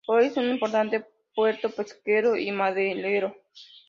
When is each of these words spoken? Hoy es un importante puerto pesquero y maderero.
Hoy 0.07 0.25
es 0.25 0.37
un 0.37 0.49
importante 0.49 1.05
puerto 1.35 1.69
pesquero 1.69 2.35
y 2.35 2.49
maderero. 2.51 3.35